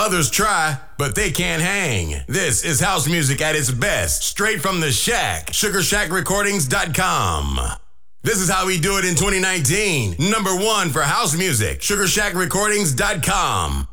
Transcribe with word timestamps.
Others 0.00 0.30
try, 0.30 0.80
but 0.96 1.14
they 1.14 1.30
can't 1.30 1.60
hang. 1.60 2.22
This 2.26 2.64
is 2.64 2.80
house 2.80 3.06
music 3.06 3.42
at 3.42 3.54
its 3.54 3.70
best, 3.70 4.24
straight 4.24 4.62
from 4.62 4.80
the 4.80 4.90
shack. 4.90 5.48
SugarShackRecordings.com. 5.48 7.60
This 8.22 8.38
is 8.38 8.48
how 8.48 8.66
we 8.66 8.80
do 8.80 8.96
it 8.96 9.04
in 9.04 9.14
2019. 9.14 10.16
Number 10.30 10.56
one 10.56 10.88
for 10.88 11.02
house 11.02 11.36
music, 11.36 11.80
SugarShackRecordings.com. 11.80 13.88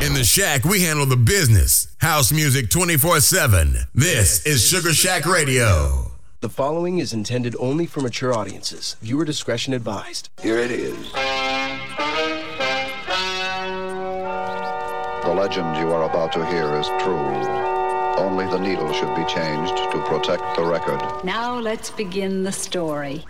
In 0.00 0.14
the 0.14 0.22
shack, 0.22 0.62
we 0.62 0.82
handle 0.82 1.06
the 1.06 1.16
business. 1.16 1.88
House 1.98 2.30
music 2.30 2.70
24 2.70 3.18
7. 3.18 3.78
This 3.96 4.46
is 4.46 4.64
Sugar 4.64 4.92
Shack 4.92 5.26
Radio. 5.26 6.12
The 6.38 6.50
following 6.50 6.98
is 6.98 7.12
intended 7.12 7.56
only 7.58 7.86
for 7.86 8.00
mature 8.00 8.32
audiences. 8.32 8.94
Viewer 9.00 9.24
discretion 9.24 9.74
advised. 9.74 10.28
Here 10.40 10.58
it 10.58 10.70
is. 10.70 11.12
Legend 15.36 15.76
you 15.76 15.92
are 15.92 16.04
about 16.04 16.32
to 16.32 16.42
hear 16.46 16.74
is 16.76 16.86
true. 17.04 17.20
Only 18.16 18.46
the 18.46 18.58
needle 18.58 18.90
should 18.94 19.14
be 19.14 19.24
changed 19.26 19.76
to 19.76 20.02
protect 20.06 20.56
the 20.56 20.64
record. 20.64 21.02
Now 21.24 21.58
let's 21.58 21.90
begin 21.90 22.42
the 22.42 22.50
story. 22.50 23.22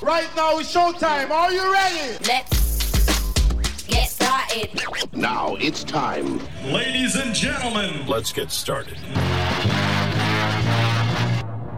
Right 0.00 0.30
now 0.34 0.58
it's 0.58 0.74
showtime. 0.74 1.30
Are 1.30 1.52
you 1.52 1.70
ready? 1.70 2.16
Let's 2.26 3.84
get 3.86 4.08
started. 4.08 4.70
Now 5.12 5.56
it's 5.56 5.84
time. 5.84 6.40
Ladies 6.64 7.16
and 7.16 7.34
gentlemen, 7.34 8.06
let's 8.06 8.32
get 8.32 8.50
started. 8.50 8.96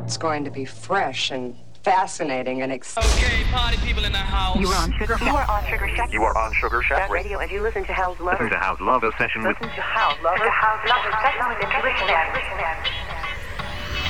It's 0.04 0.16
going 0.16 0.44
to 0.44 0.50
be 0.52 0.64
fresh 0.64 1.32
and 1.32 1.56
fascinating 1.82 2.62
and 2.62 2.72
exciting. 2.72 3.10
Okay, 3.24 3.44
party 3.50 3.76
people 3.78 4.04
in 4.04 4.12
the 4.12 4.18
house. 4.18 4.58
You 4.58 4.68
are 4.68 4.82
on 4.82 4.92
Sugar 4.98 5.16
Shack. 5.18 5.26
You 5.26 5.36
are 5.36 5.50
on 5.50 5.64
Sugar 5.66 5.88
Shack. 5.96 6.12
You 6.12 6.22
are 6.22 6.36
on 6.36 6.52
Sugar 6.54 6.82
Shack 6.82 7.10
Radio, 7.10 7.38
and 7.38 7.50
you 7.50 7.62
listen 7.62 7.84
to 7.84 7.92
House 7.92 8.18
Lover. 8.20 8.44
Listen 8.44 8.50
to 8.50 8.64
House 8.64 8.80
Lover 8.80 9.10
session 9.18 9.42
listen 9.42 9.60
with. 9.60 9.74
to 9.74 9.80
House 9.80 10.16
Lover. 10.22 10.44
To 10.44 10.50
House 10.50 10.88
Lover 10.88 11.12
session 11.22 11.48
with 11.48 11.58
Intuition 11.60 12.06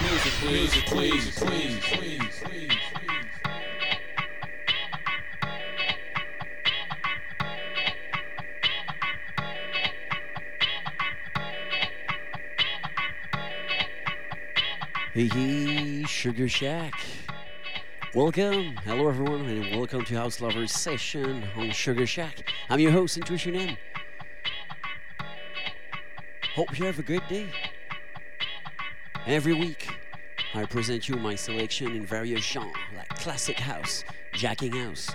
Music, 0.02 0.32
please, 0.40 0.82
please, 0.84 1.38
please, 1.38 1.80
please, 1.92 2.42
please. 2.42 2.70
Hey, 15.12 15.28
hey, 15.28 16.04
Sugar 16.04 16.48
Shack. 16.48 16.94
Welcome, 18.12 18.74
hello 18.78 19.08
everyone, 19.08 19.42
and 19.42 19.76
welcome 19.76 20.04
to 20.06 20.16
House 20.16 20.40
Lovers 20.40 20.72
Session 20.72 21.44
on 21.54 21.70
Sugar 21.70 22.08
Shack. 22.08 22.50
I'm 22.68 22.80
your 22.80 22.90
host, 22.90 23.16
Intuition 23.16 23.54
M. 23.54 23.76
Hope 26.56 26.76
you 26.76 26.86
have 26.86 26.98
a 26.98 27.04
good 27.04 27.22
day. 27.28 27.46
Every 29.28 29.54
week, 29.54 29.88
I 30.54 30.64
present 30.64 31.08
you 31.08 31.14
my 31.18 31.36
selection 31.36 31.94
in 31.94 32.04
various 32.04 32.40
genres 32.40 32.74
like 32.96 33.08
classic 33.10 33.60
house, 33.60 34.02
jacking 34.32 34.72
house, 34.72 35.12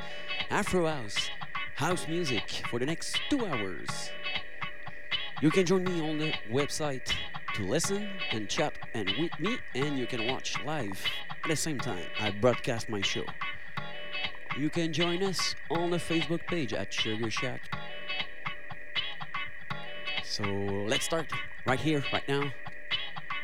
afro 0.49 0.87
house, 0.87 1.29
house 1.75 2.07
music 2.07 2.63
for 2.69 2.79
the 2.79 2.85
next 2.85 3.19
two 3.29 3.45
hours. 3.45 4.09
You 5.41 5.51
can 5.51 5.65
join 5.65 5.83
me 5.83 6.09
on 6.09 6.17
the 6.17 6.31
website 6.49 7.13
to 7.55 7.63
listen 7.63 8.07
and 8.31 8.47
chat 8.47 8.77
and 8.93 9.11
with 9.19 9.37
me 9.37 9.57
and 9.75 9.99
you 9.99 10.07
can 10.07 10.27
watch 10.27 10.55
live 10.63 11.05
at 11.45 11.49
the 11.49 11.55
same 11.55 11.77
time 11.77 12.03
I 12.19 12.31
broadcast 12.31 12.89
my 12.89 13.01
show. 13.01 13.23
You 14.57 14.67
can 14.71 14.91
join 14.91 15.21
us 15.21 15.53
on 15.69 15.91
the 15.91 15.97
Facebook 15.97 16.47
page 16.47 16.73
at 16.73 16.91
Sugar 16.91 17.29
Shack. 17.29 17.61
So 20.23 20.43
let's 20.43 21.05
start 21.05 21.31
right 21.67 21.79
here, 21.79 22.03
right 22.11 22.27
now 22.27 22.51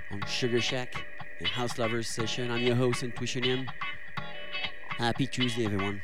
on 0.09 0.25
Sugar 0.25 0.59
Shack 0.59 0.95
and 1.37 1.47
House 1.47 1.77
Lovers 1.77 2.07
Session. 2.07 2.49
I'm 2.49 2.63
your 2.63 2.75
host, 2.75 3.03
Intuition 3.03 3.45
M. 3.45 3.69
Happy 4.97 5.27
Tuesday, 5.27 5.65
everyone. 5.65 6.01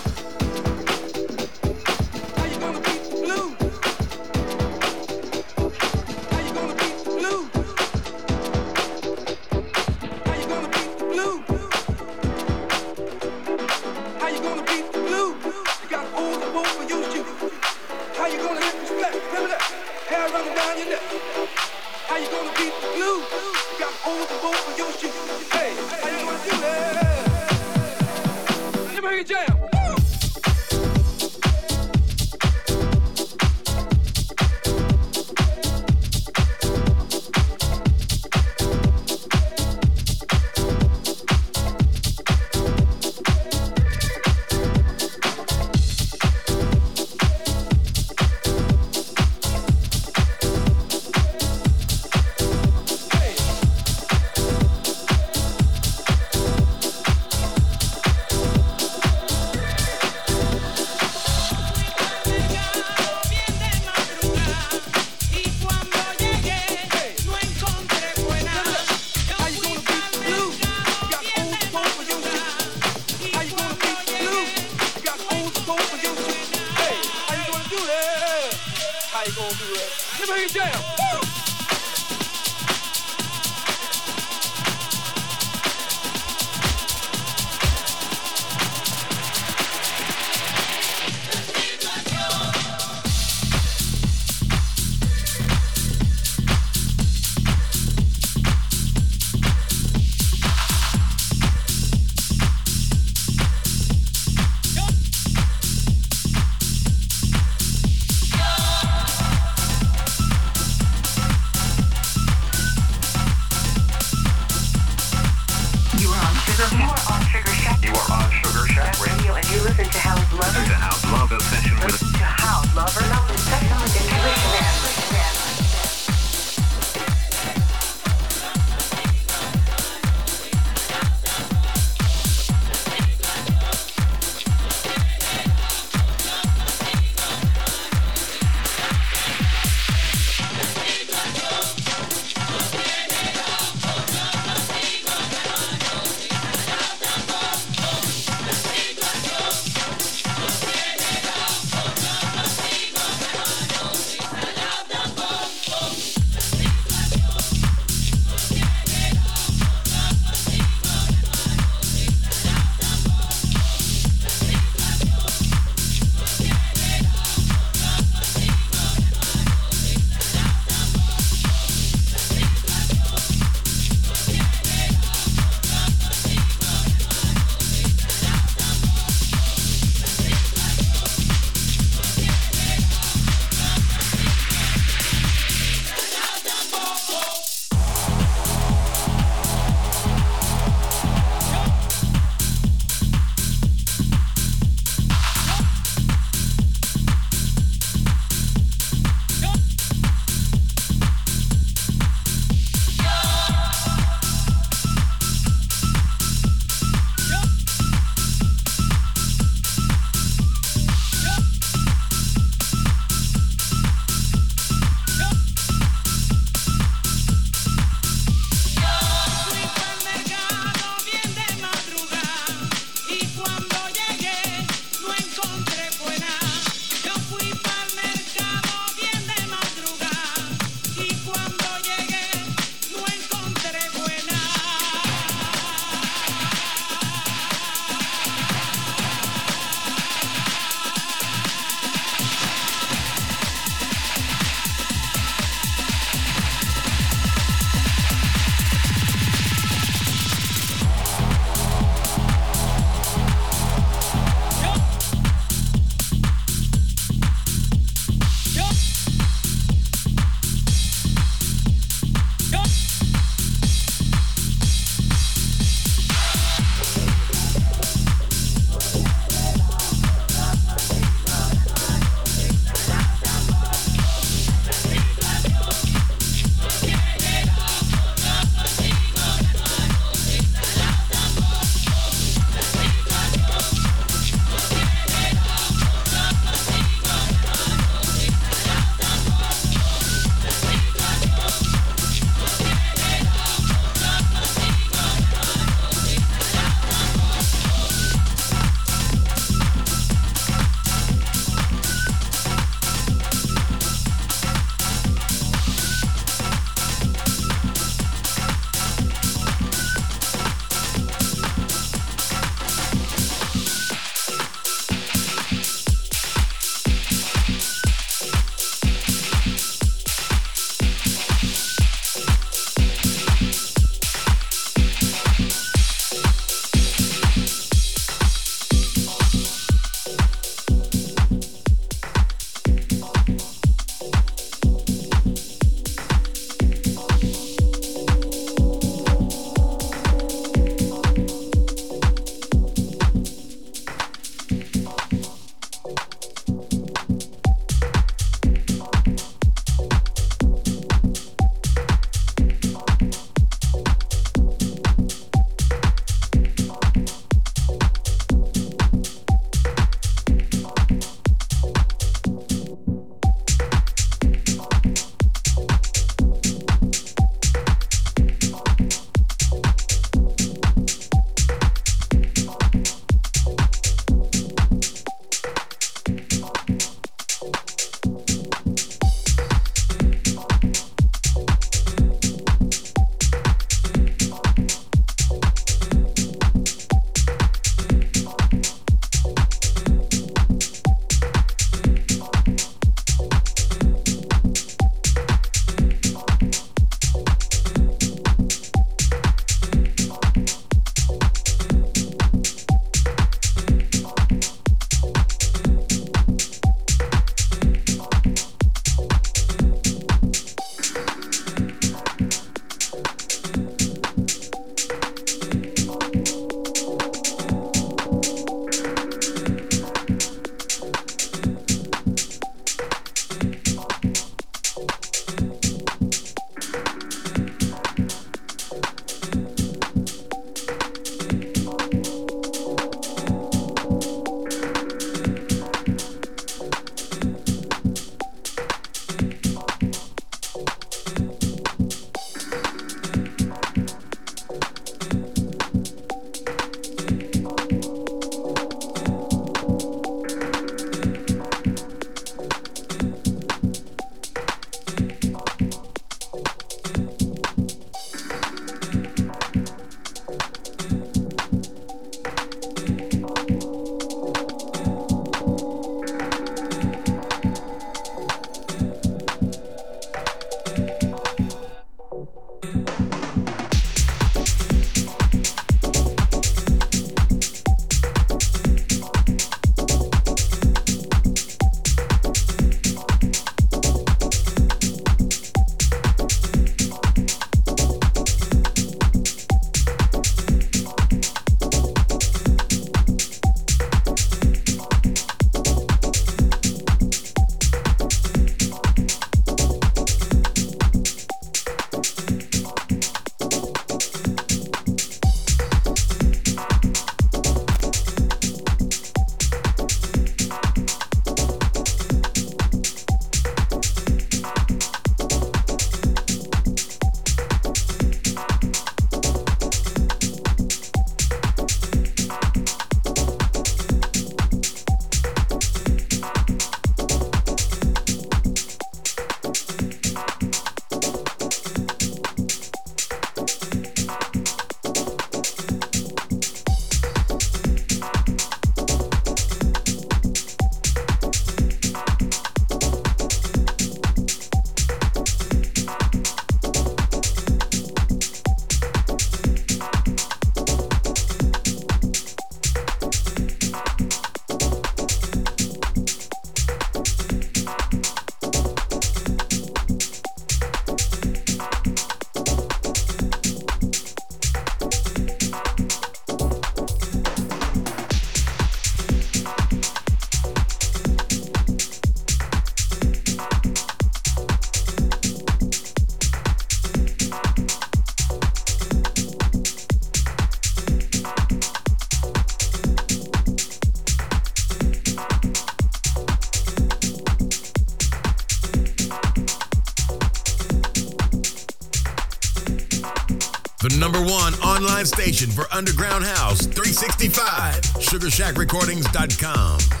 Online 594.81 595.05
station 595.05 595.51
for 595.51 595.67
Underground 595.71 596.23
House 596.23 596.65
365, 596.65 597.81
SugarShackRecordings.com. 598.01 600.00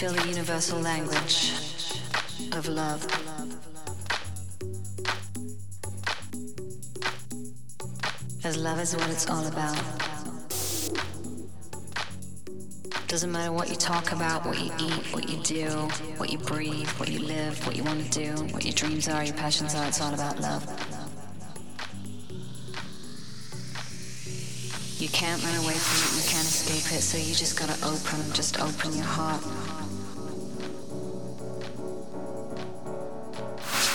feel 0.00 0.12
the 0.12 0.28
universal 0.28 0.80
language 0.80 1.52
of 2.52 2.66
love. 2.68 3.06
As 8.42 8.56
love 8.56 8.80
is 8.80 8.96
what 8.96 9.10
it's 9.10 9.28
all 9.28 9.46
about. 9.46 9.76
Doesn't 13.08 13.30
matter 13.30 13.52
what 13.52 13.68
you 13.68 13.76
talk 13.76 14.12
about, 14.12 14.46
what 14.46 14.58
you 14.58 14.72
eat, 14.78 15.12
what 15.12 15.28
you 15.28 15.36
do, 15.42 15.68
what 16.16 16.32
you 16.32 16.38
breathe, 16.38 16.88
what 16.92 17.10
you 17.10 17.18
live, 17.18 17.66
what 17.66 17.76
you 17.76 17.84
want 17.84 18.02
to 18.02 18.24
do, 18.24 18.42
what 18.54 18.64
your 18.64 18.72
dreams 18.72 19.06
are, 19.06 19.22
your 19.22 19.34
passions 19.34 19.74
are, 19.74 19.86
it's 19.86 20.00
all 20.00 20.14
about 20.14 20.40
love. 20.40 20.64
You 24.98 25.10
can't 25.10 25.44
run 25.44 25.56
away 25.56 25.74
from 25.74 25.98
it, 26.08 26.24
you 26.24 26.30
can't 26.30 26.46
escape 26.46 26.90
it, 26.96 27.02
so 27.02 27.18
you 27.18 27.34
just 27.34 27.58
gotta 27.58 27.76
open, 27.84 28.32
just 28.32 28.58
open 28.60 28.94
your 28.94 29.04
heart. 29.04 29.42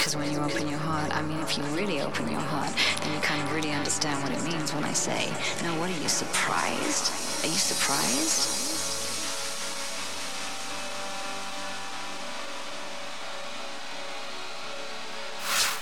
Because 0.06 0.22
when 0.22 0.32
you 0.32 0.38
open 0.38 0.70
your 0.70 0.78
heart, 0.78 1.10
I 1.18 1.24
mean, 1.24 1.40
if 1.40 1.58
you 1.58 1.64
really 1.74 2.00
open 2.00 2.30
your 2.30 2.40
heart, 2.40 2.70
then 3.02 3.12
you 3.12 3.20
kind 3.22 3.42
of 3.42 3.52
really 3.52 3.72
understand 3.72 4.22
what 4.22 4.32
it 4.32 4.44
means 4.44 4.72
when 4.72 4.84
I 4.84 4.94
say, 4.94 5.34
now 5.64 5.74
what 5.80 5.90
are 5.90 5.98
you 5.98 6.08
surprised? 6.08 7.10
Are 7.42 7.50
you 7.50 7.58
surprised? 7.58 8.62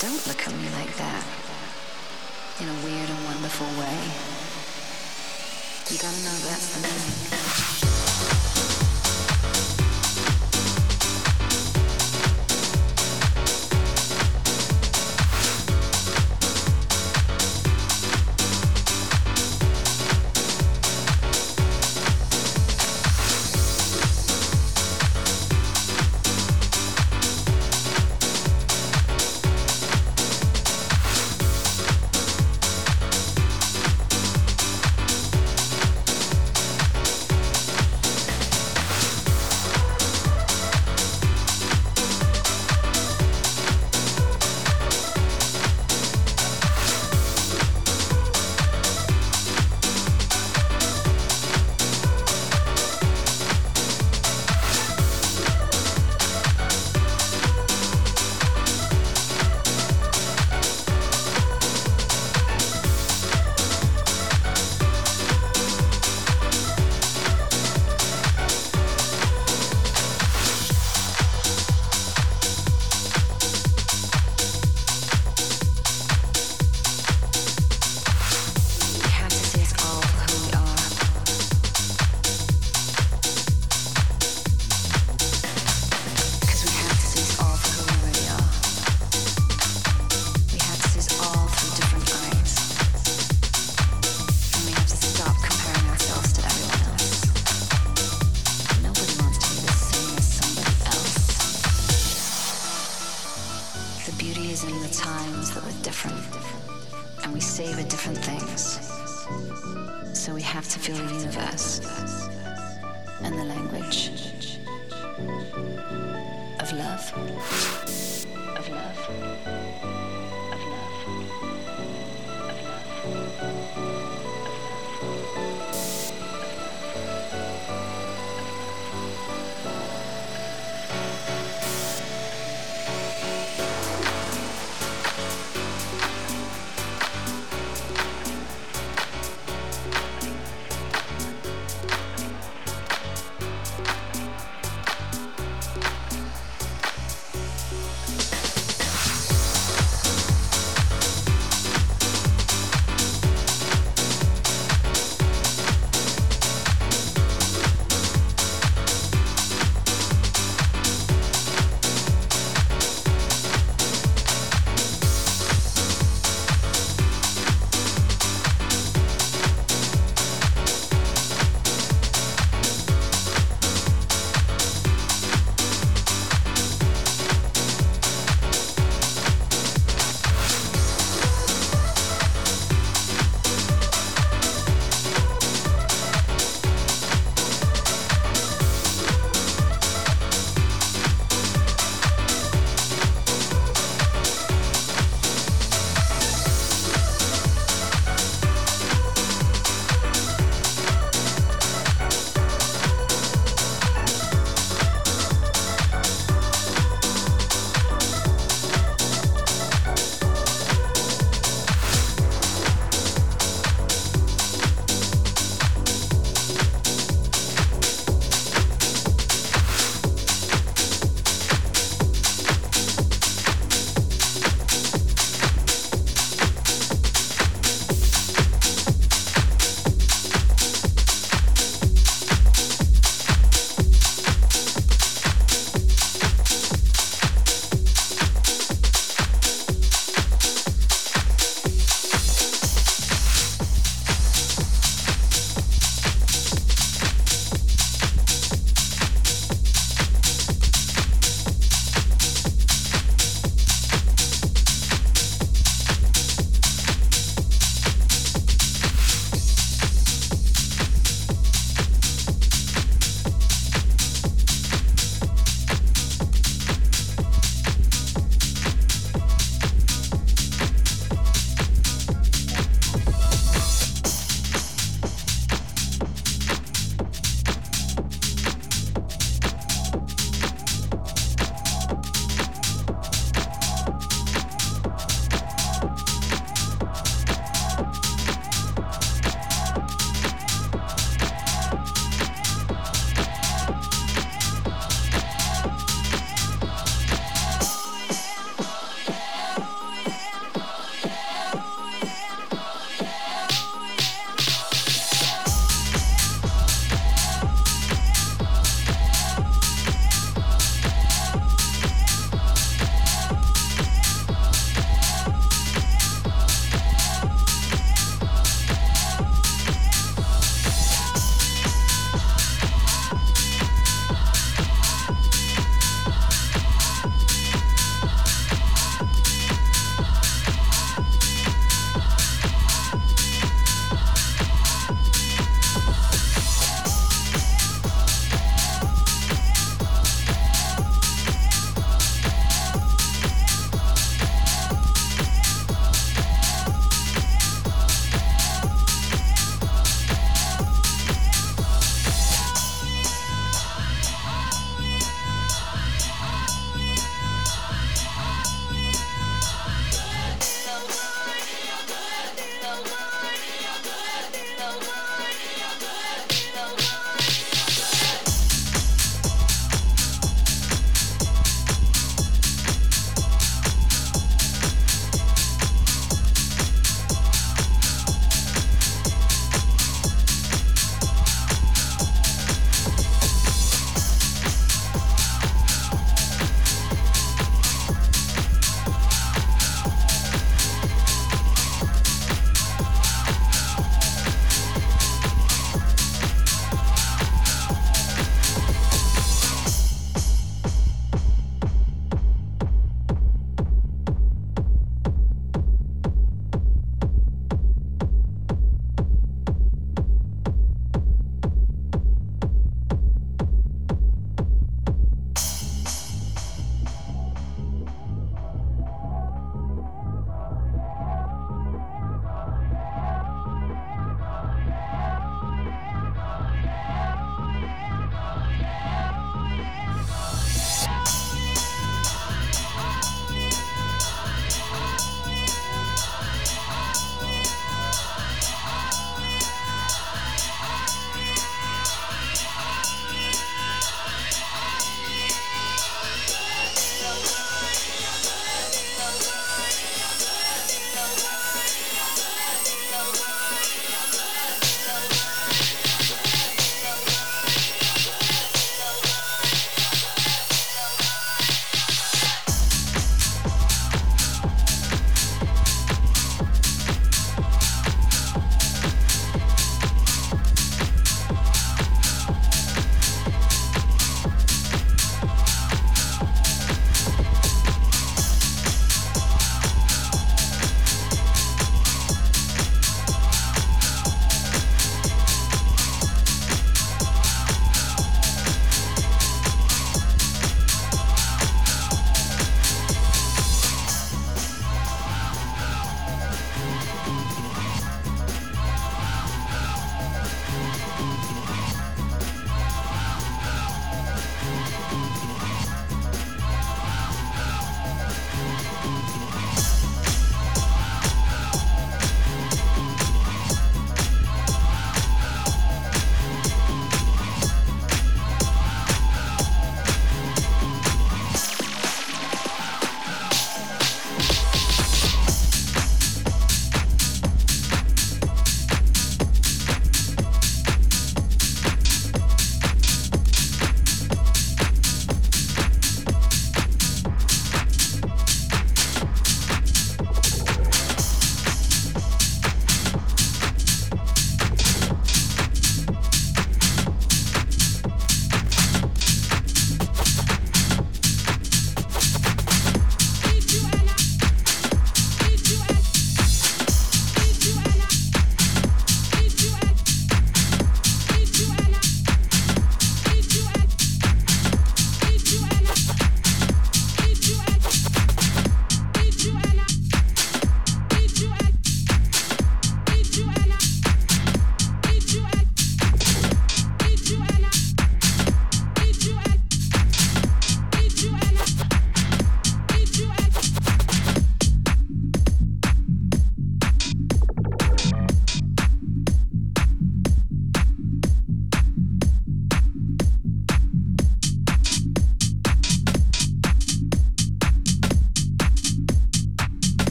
Don't 0.00 0.26
look 0.26 0.48
at 0.48 0.52
me 0.64 0.64
like 0.80 0.96
that. 0.96 1.20
In 2.64 2.72
a 2.72 2.76
weird 2.88 3.10
and 3.12 3.20
wonderful 3.28 3.68
way. 3.76 4.00
You 5.92 6.00
gotta 6.00 6.16
know 6.24 6.36
that's 6.48 6.72
the 6.72 6.88
meaning. 6.88 7.75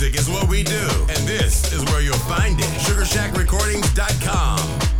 music 0.00 0.20
is 0.20 0.30
what 0.30 0.48
we 0.48 0.62
do, 0.62 0.88
and 1.08 1.26
this 1.26 1.72
is 1.72 1.84
where 1.86 2.00
you'll 2.00 2.14
find 2.18 2.60
it. 2.60 2.66
SugarShackRecordings.com. 2.86 4.97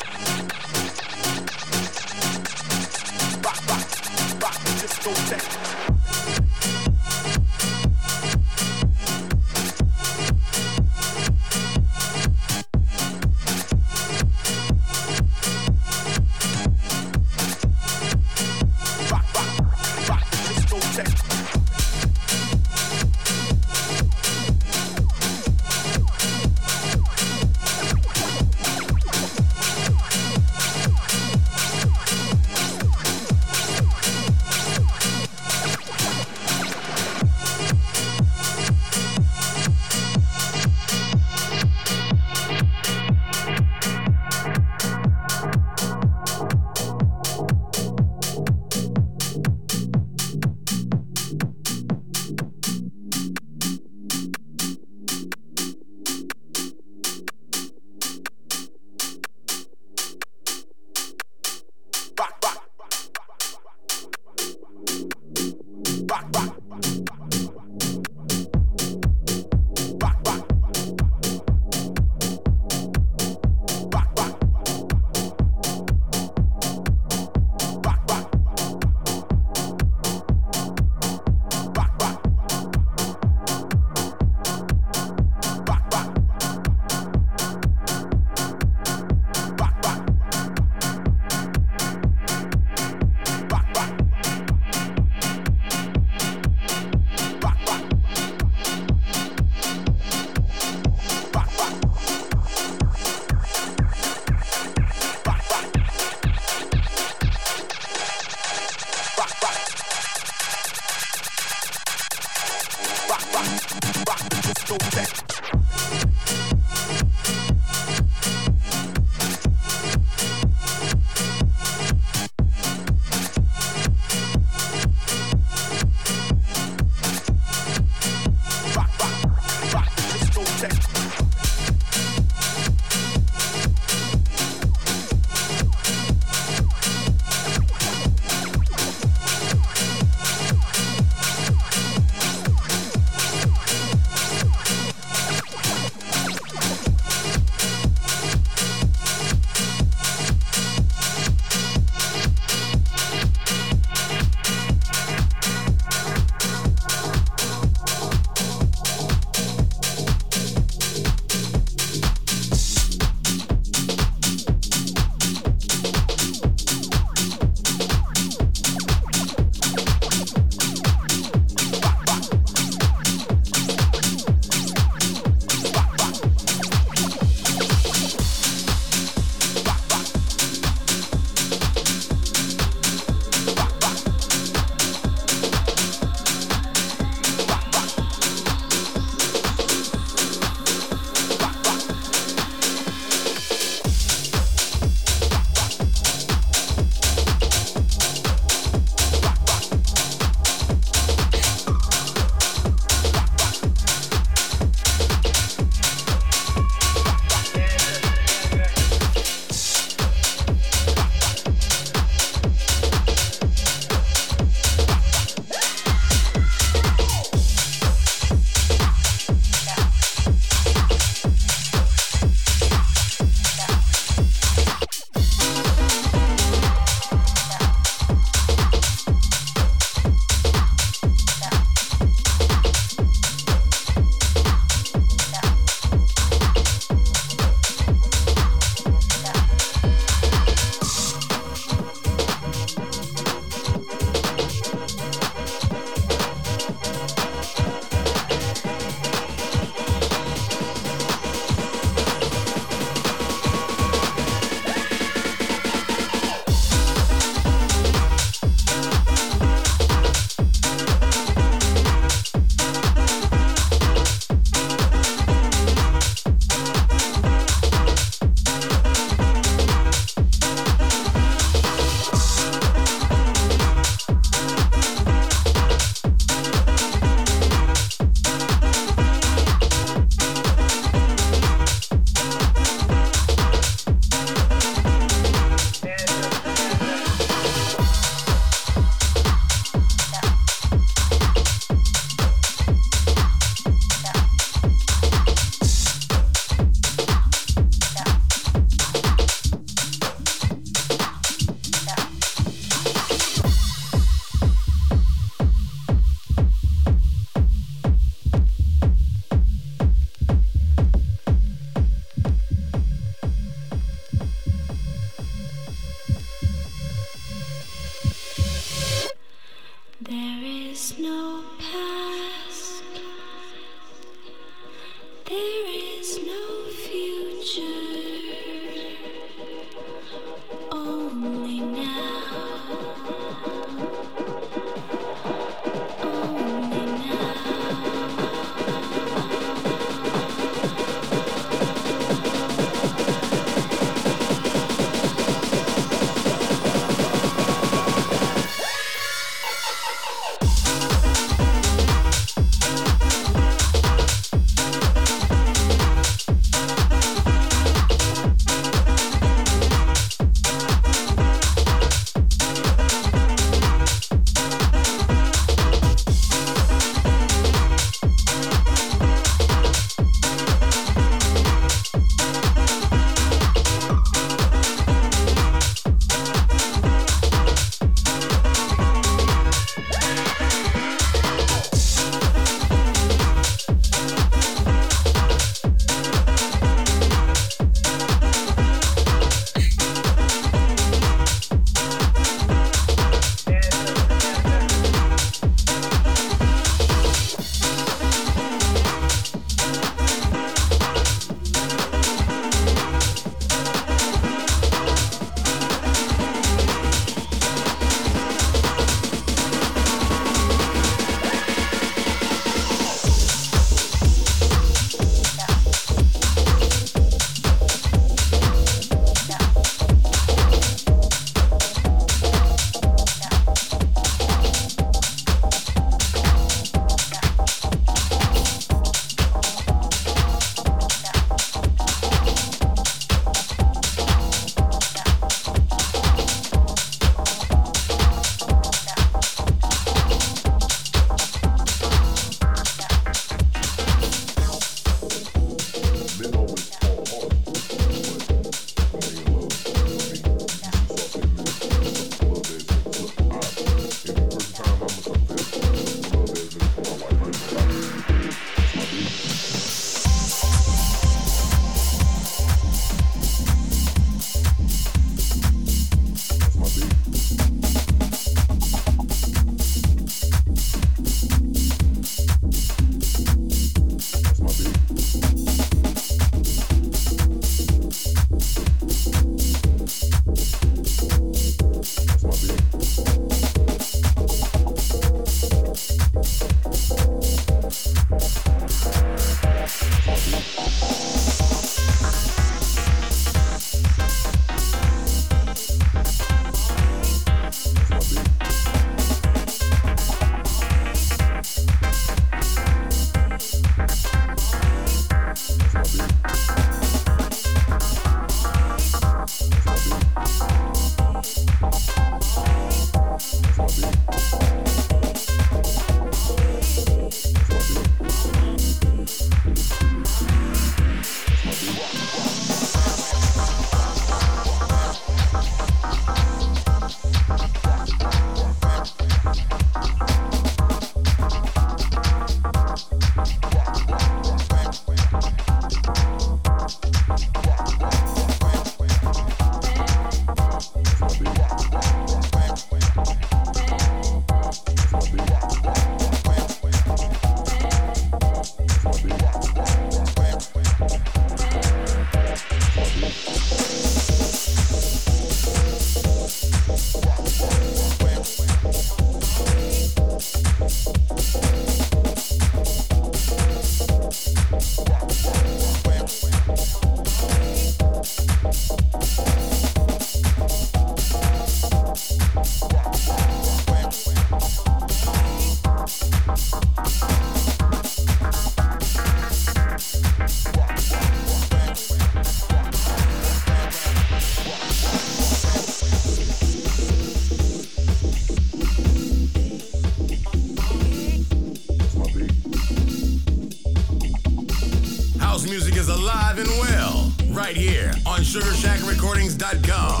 here 598.33 600.00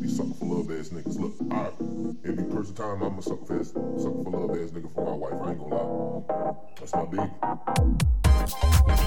be 0.00 0.08
sucking 0.08 0.34
for 0.34 0.44
love 0.46 0.70
ass 0.70 0.88
niggas. 0.90 1.18
Look, 1.18 1.34
I, 1.50 1.70
be 2.22 2.42
person 2.44 2.74
time, 2.74 3.02
I'm 3.02 3.18
a 3.18 3.22
sucker 3.22 3.44
for 3.44 3.64
sucker 3.64 4.24
for 4.24 4.30
love 4.30 4.50
ass 4.50 4.70
nigga 4.70 4.94
for 4.94 5.04
my 5.04 5.12
wife. 5.12 5.40
I 5.42 5.50
ain't 5.50 5.58
gonna 5.58 5.74
lie. 5.74 6.54
That's 6.78 6.94
my 6.94 7.04
baby. 7.06 8.99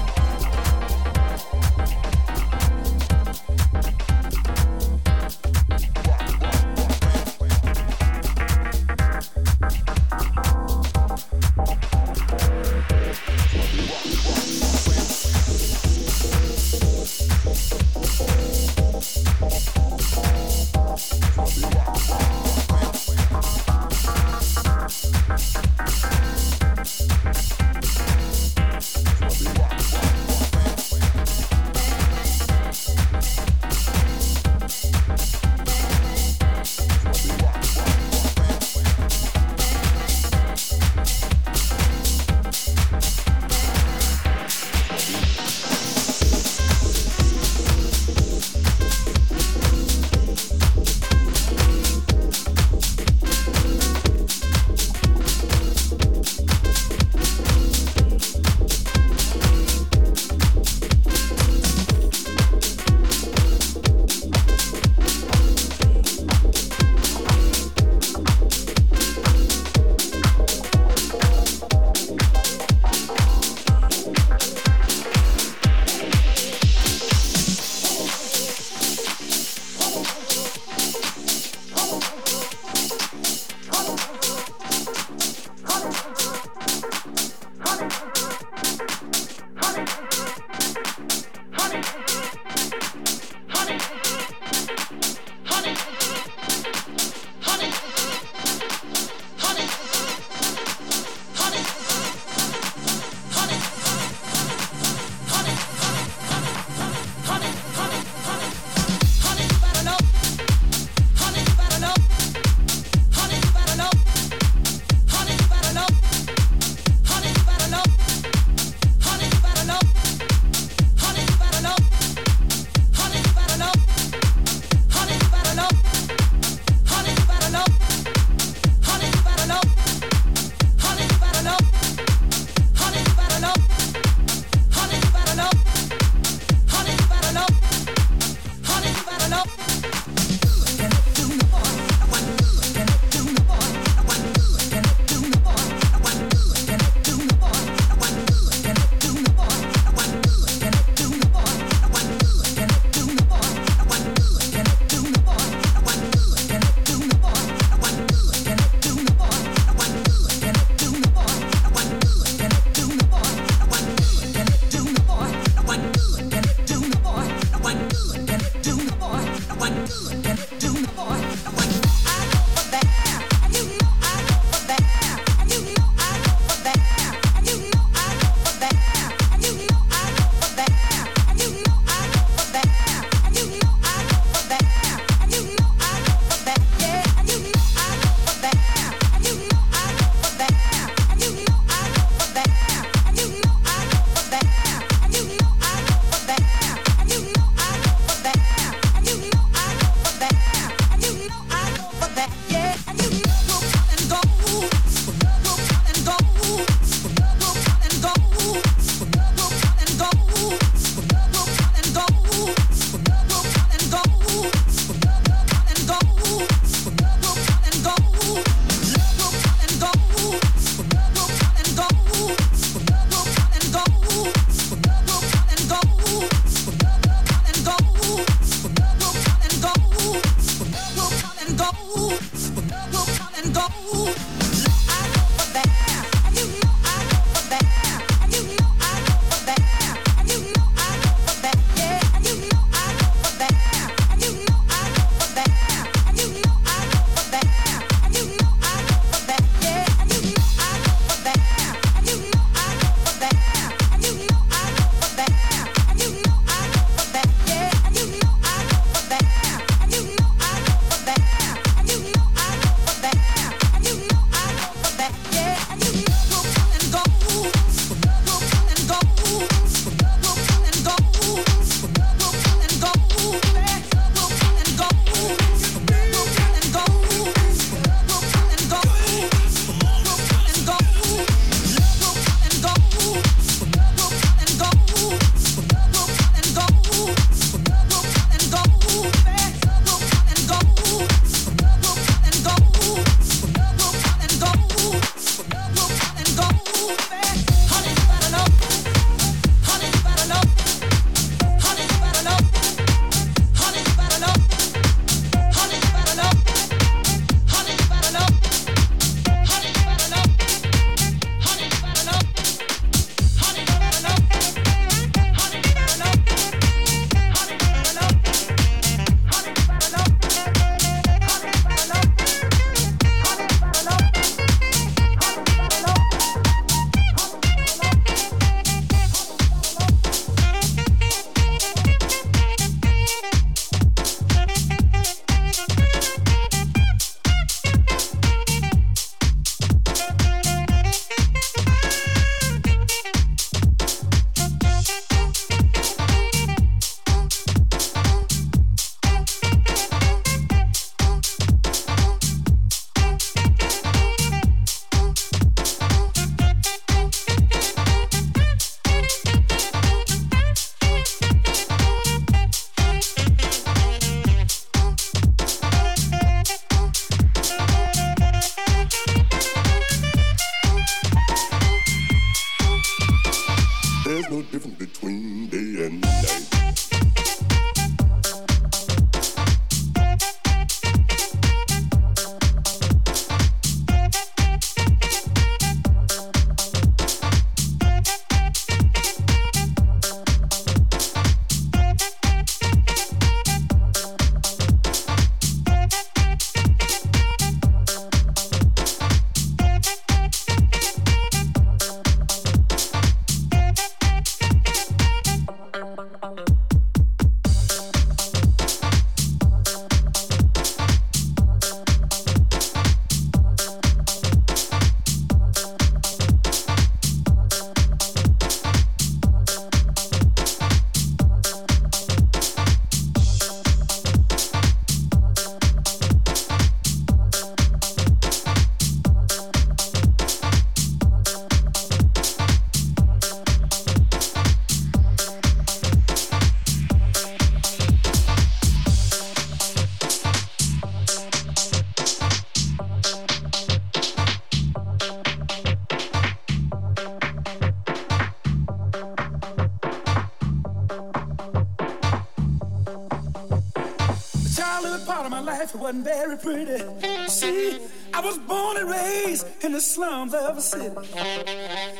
My 455.34 455.40
life, 455.40 455.74
it 455.74 455.80
wasn't 455.80 456.04
very 456.04 456.36
pretty. 456.36 456.84
See, 457.26 457.80
I 458.12 458.20
was 458.20 458.38
born 458.38 458.76
and 458.76 458.88
raised 458.88 459.64
in 459.64 459.72
the 459.72 459.80
slums 459.80 460.32
of 460.32 460.58
a 460.58 460.60
city. 460.60 460.94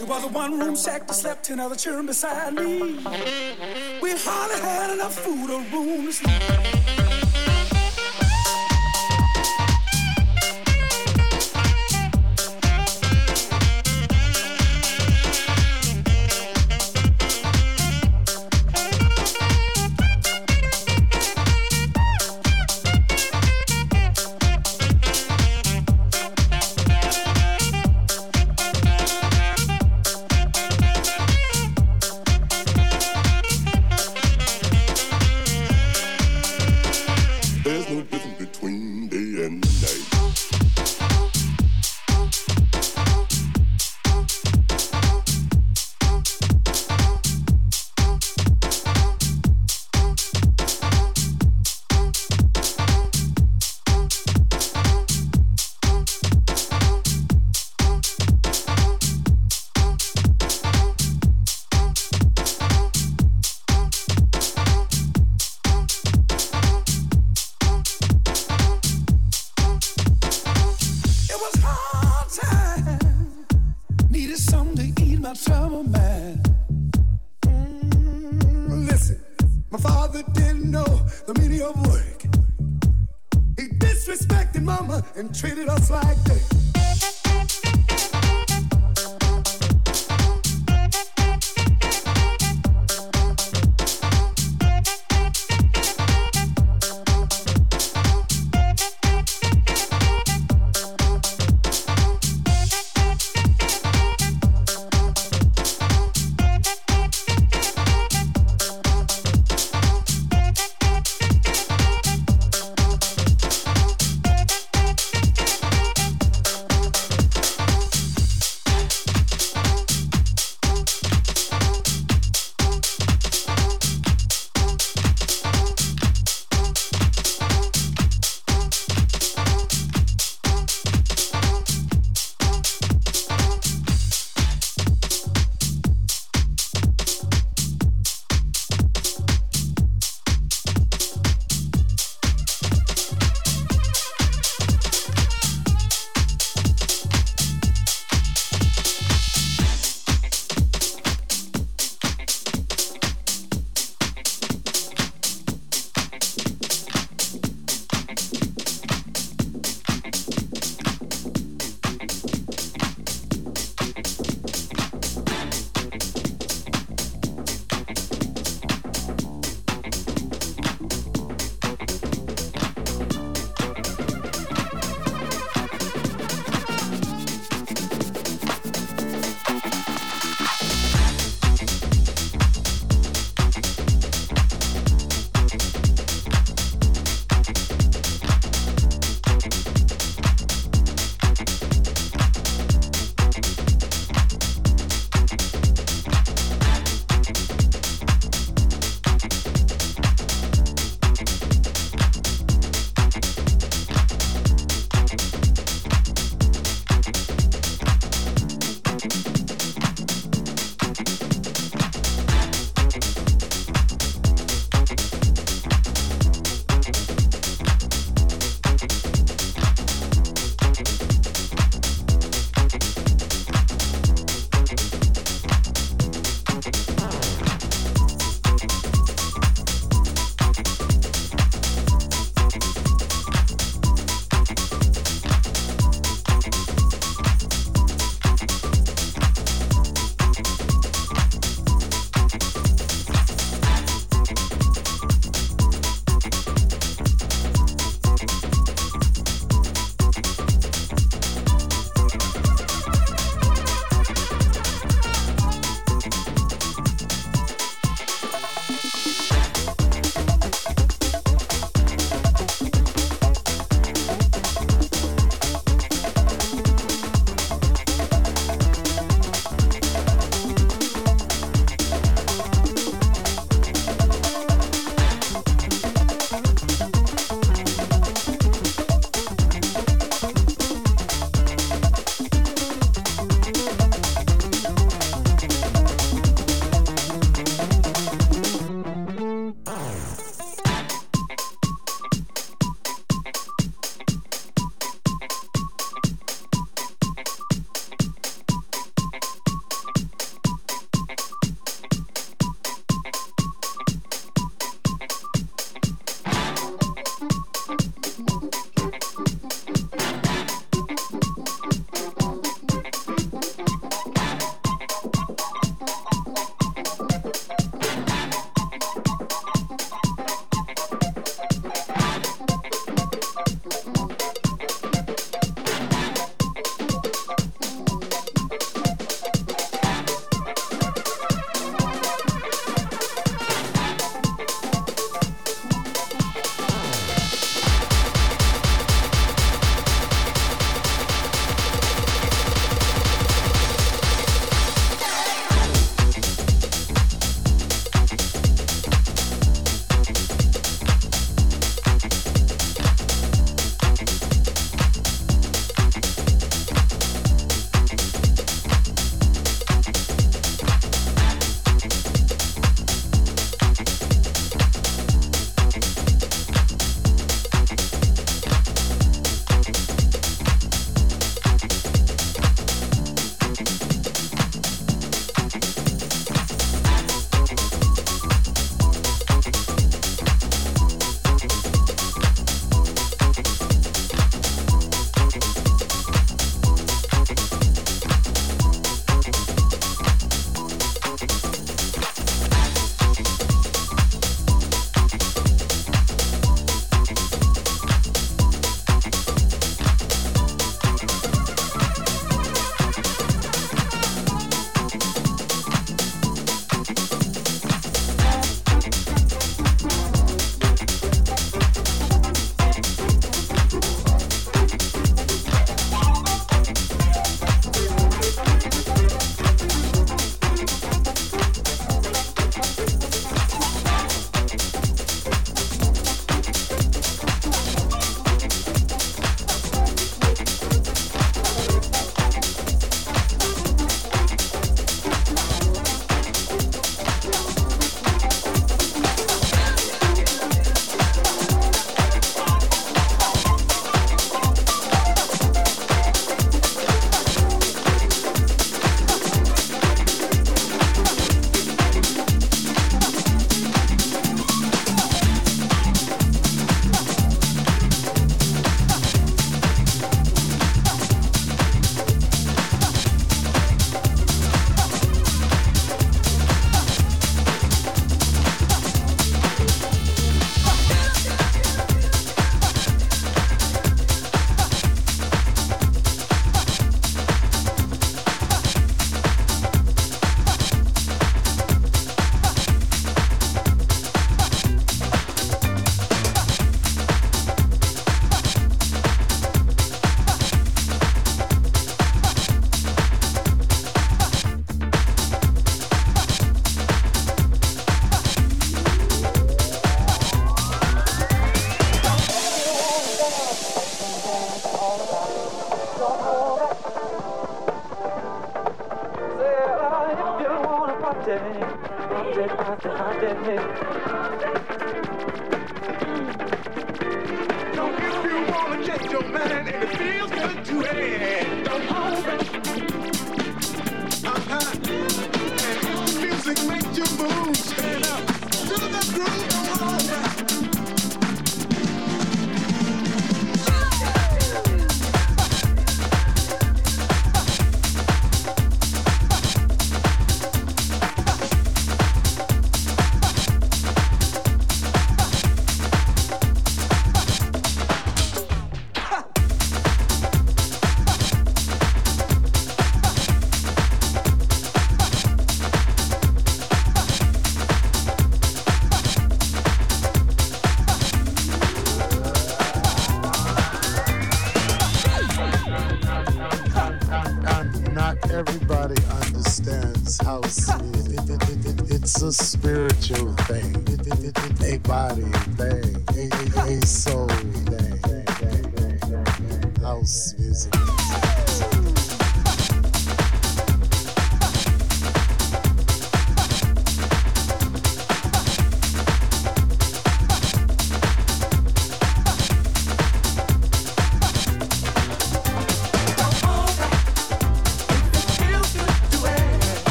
It 0.00 0.06
was 0.06 0.22
a 0.22 0.28
one 0.28 0.60
room 0.60 0.76
shack 0.76 1.08
that 1.08 1.14
slept 1.14 1.44
10 1.44 1.58
other 1.58 1.74
children 1.74 2.06
beside 2.06 2.54
me. 2.54 3.00
We 4.00 4.10
hardly 4.26 4.60
had 4.60 4.90
enough 4.94 5.14
food 5.14 5.50
or 5.50 5.60
room 5.72 6.06
to 6.06 6.12
sleep. 6.12 6.65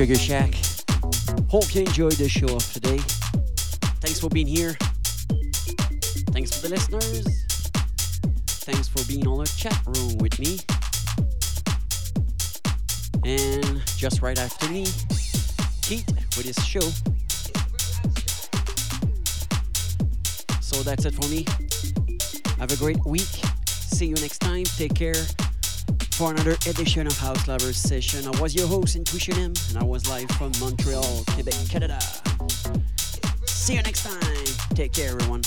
Sugar 0.00 0.14
Shack. 0.14 0.54
Hope 1.50 1.74
you 1.74 1.82
enjoyed 1.82 2.12
the 2.12 2.26
show 2.26 2.56
of 2.56 2.72
today. 2.72 2.96
Thanks 4.00 4.18
for 4.18 4.30
being 4.30 4.46
here. 4.46 4.72
Thanks 6.32 6.58
for 6.58 6.66
the 6.66 6.70
listeners. 6.70 7.70
Thanks 8.64 8.88
for 8.88 9.06
being 9.06 9.28
on 9.28 9.40
the 9.40 9.54
chat 9.58 9.78
room 9.84 10.16
with 10.16 10.38
me. 10.38 10.58
And 13.26 13.82
just 13.98 14.22
right 14.22 14.38
after 14.38 14.70
me, 14.70 14.86
Keith 15.82 16.08
with 16.34 16.46
his 16.46 16.64
show. 16.64 16.80
So 20.62 20.82
that's 20.82 21.04
it 21.04 21.12
for 21.12 21.28
me. 21.28 21.44
Have 22.58 22.72
a 22.72 22.76
great 22.76 23.04
week. 23.04 23.28
See 23.66 24.06
you 24.06 24.14
next 24.14 24.38
time. 24.38 24.64
Take 24.64 24.94
care 24.94 25.26
for 26.20 26.32
another 26.32 26.52
edition 26.68 27.06
of 27.06 27.18
House 27.18 27.48
Lovers 27.48 27.78
Session. 27.78 28.26
I 28.26 28.40
was 28.42 28.54
your 28.54 28.68
host, 28.68 28.94
Intuition 28.94 29.38
M, 29.38 29.54
and 29.70 29.78
I 29.78 29.82
was 29.82 30.06
live 30.06 30.28
from 30.32 30.52
Montreal, 30.60 31.24
Quebec, 31.28 31.54
Canada. 31.70 31.98
See 33.46 33.76
you 33.76 33.82
next 33.82 34.02
time. 34.02 34.44
Take 34.74 34.92
care, 34.92 35.12
everyone. 35.12 35.40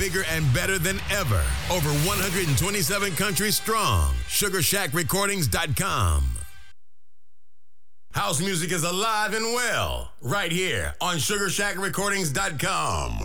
Bigger 0.00 0.24
and 0.30 0.50
better 0.54 0.78
than 0.78 0.98
ever. 1.10 1.42
Over 1.70 1.90
127 2.08 3.16
countries 3.16 3.56
strong. 3.56 4.14
SugarShackRecordings.com. 4.28 6.24
House 8.12 8.40
music 8.40 8.72
is 8.72 8.82
alive 8.82 9.34
and 9.34 9.44
well, 9.54 10.10
right 10.22 10.50
here 10.50 10.94
on 11.00 11.18
SugarShackRecordings.com. 11.18 13.20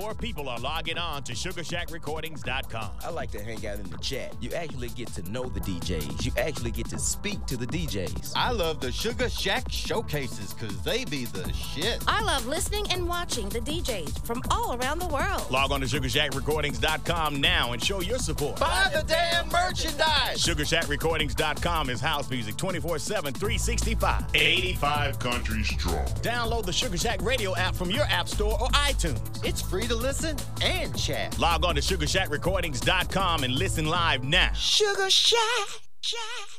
More 0.00 0.14
people 0.14 0.48
are 0.48 0.58
logging 0.58 0.96
on 0.96 1.22
to 1.24 1.34
SugarShackRecordings.com. 1.34 2.90
I 3.04 3.10
like 3.10 3.30
to 3.32 3.42
hang 3.42 3.66
out 3.66 3.80
in 3.80 3.90
the 3.90 3.98
chat. 3.98 4.34
You 4.40 4.50
actually 4.52 4.88
get 4.88 5.08
to 5.08 5.30
know 5.30 5.44
the 5.44 5.60
DJs. 5.60 6.24
You 6.24 6.32
actually 6.38 6.70
get 6.70 6.88
to 6.88 6.98
speak 6.98 7.44
to 7.44 7.56
the 7.58 7.66
DJs. 7.66 8.32
I 8.34 8.50
love 8.50 8.80
the 8.80 8.90
Sugar 8.90 9.28
Shack 9.28 9.70
showcases 9.70 10.54
because 10.54 10.80
they 10.80 11.04
be 11.04 11.26
the 11.26 11.52
shit. 11.52 12.02
I 12.08 12.22
love 12.22 12.46
listening 12.46 12.86
and 12.90 13.06
watching 13.06 13.50
the 13.50 13.60
DJs 13.60 14.24
from 14.24 14.42
all 14.50 14.74
around 14.76 15.00
the 15.00 15.08
world. 15.08 15.50
Log 15.50 15.70
on 15.70 15.82
to 15.82 15.86
SugarShackRecordings.com 15.86 17.38
now 17.38 17.72
and 17.72 17.84
show 17.84 18.00
your 18.00 18.18
support. 18.18 18.58
Buy 18.58 18.90
the 18.94 19.02
damn 19.02 19.50
merchandise. 19.50 20.42
SugarShackRecordings.com 20.42 21.90
is 21.90 22.00
house 22.00 22.30
music 22.30 22.56
24 22.56 23.00
7, 23.00 23.34
365. 23.34 24.24
85 24.32 25.18
countries 25.18 25.68
strong. 25.68 26.06
Download 26.22 26.64
the 26.64 26.72
Sugar 26.72 26.96
Shack 26.96 27.20
Radio 27.20 27.54
app 27.56 27.74
from 27.74 27.90
your 27.90 28.04
app 28.04 28.28
store 28.28 28.58
or 28.58 28.68
iTunes. 28.68 29.44
It's 29.44 29.60
free 29.60 29.88
to 29.90 29.96
listen 29.96 30.36
and 30.62 30.96
chat. 30.96 31.36
Log 31.40 31.64
on 31.64 31.74
to 31.74 31.80
SugarShackRecordings.com 31.80 33.42
and 33.42 33.52
listen 33.52 33.86
live 33.86 34.22
now. 34.22 34.52
Sugar 34.52 35.10
Shack, 35.10 35.68
Shack. 36.00 36.49